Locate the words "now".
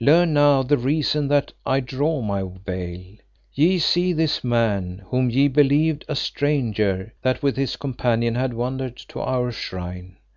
0.32-0.62